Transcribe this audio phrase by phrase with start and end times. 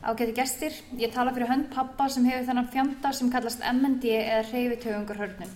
[0.00, 4.46] Ágæti gestir, ég tala fyrir hönd pappa sem hefur þennan fjanda sem kallast MND eða
[4.48, 5.50] hreyfitöfungur hörnum.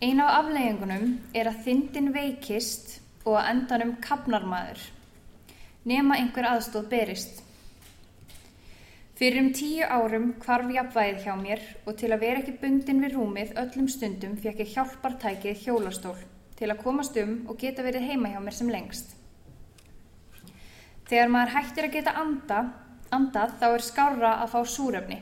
[0.00, 1.04] Ein af afleggingunum
[1.36, 2.96] er að þindin veikist
[3.26, 4.80] og að endanum kapnarmaður,
[5.84, 7.44] nema einhver aðstóð berist.
[9.20, 13.18] Fyrir um tíu árum kvarf jafnvægið hjá mér og til að vera ekki bundin við
[13.18, 16.16] rúmið öllum stundum fekk ég hjálpartækið hjólastól
[16.56, 19.12] til að komast um og geta verið heima hjá mér sem lengst.
[21.12, 22.58] Þegar maður hættir að geta anda,
[23.12, 25.18] andað þá er skára að fá súröfni.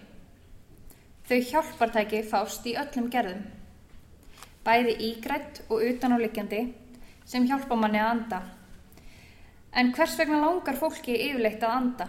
[1.26, 3.40] Þau hjálpartæki fást í öllum gerðum.
[4.62, 6.60] Bæði ígrætt og utanáliggjandi
[7.26, 8.38] sem hjálpa manni að anda.
[9.74, 12.06] En hvers vegna langar fólki yfirleitt að anda?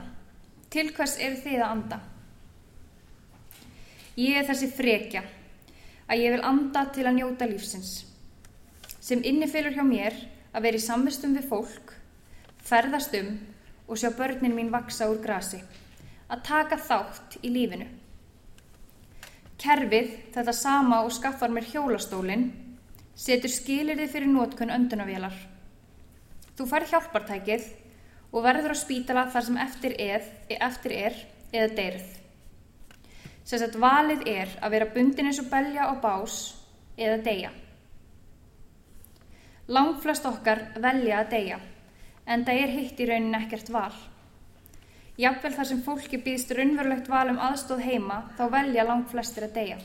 [0.70, 2.00] Til hvers eru þið að anda?
[4.22, 5.24] Ég er þessi frekja
[6.06, 7.96] að ég vil anda til að njóta lífsins.
[9.02, 10.22] Sem innifilur hjá mér
[10.54, 11.96] að vera í samvistum við fólk,
[12.62, 13.34] ferðast um
[13.88, 15.60] og sjá börnin mín vaksa úr grasi.
[16.32, 17.88] Að taka þátt í lífinu.
[19.62, 22.48] Kerfið, þetta sama og skaffar mér hjólastólinn,
[23.16, 25.36] setur skilirði fyrir nótkunn öndunavélar.
[26.58, 27.68] Þú fær hjálpartækið
[28.32, 31.20] og verður á spítala þar sem eftir er, eftir er
[31.52, 32.08] eða deyrð.
[33.44, 36.38] Sess að valið er að vera bundin eins og belja á bás
[36.98, 37.52] eða deyja.
[39.72, 41.60] Langflest okkar velja að deyja
[42.32, 43.94] en það er hitt í raunin ekkert val.
[45.20, 49.58] Jafnvel þar sem fólki býðst raunverulegt val um aðstóð heima þá velja langt flestir að
[49.58, 49.80] deyja.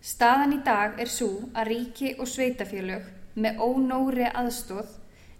[0.00, 3.06] Staðan í dag er svo að ríki og sveitafélög
[3.40, 4.96] með ónóri aðstóð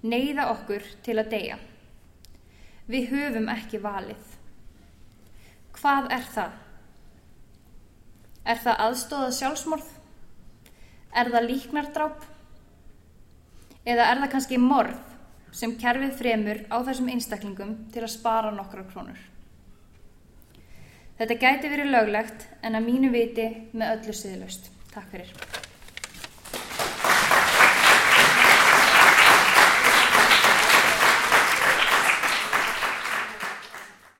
[0.07, 1.59] neyða okkur til að deyja.
[2.91, 4.23] Við höfum ekki valið.
[5.81, 6.57] Hvað er það?
[8.51, 9.92] Er það aðstóða sjálfsmorð?
[11.11, 12.27] Er það líknardráp?
[13.85, 14.98] Eða er það kannski morð
[15.53, 19.19] sem kerfið fremur á þessum einstaklingum til að spara nokkra krónur.
[21.20, 24.70] Þetta gæti verið löglegt en að mínu viti með öllu siðlust.
[24.95, 25.60] Takk fyrir.